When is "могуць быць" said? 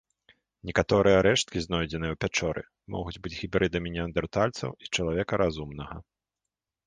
2.95-3.33